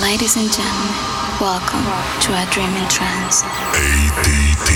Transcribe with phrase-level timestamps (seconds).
[0.00, 0.94] Ladies and gentlemen,
[1.40, 1.84] welcome
[2.20, 3.42] to a dreaming trance.
[3.42, 4.70] ADT.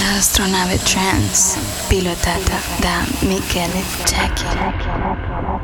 [0.00, 1.56] La astronave trance
[1.88, 5.55] pilotata da Michele Jackie.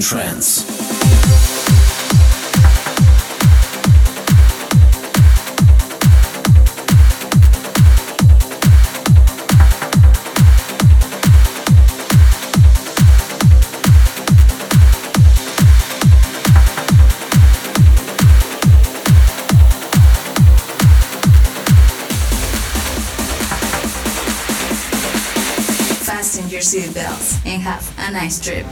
[0.00, 0.62] Trance.
[26.04, 28.66] Fasten your seatbelts and have a nice trip.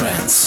[0.00, 0.39] Trance.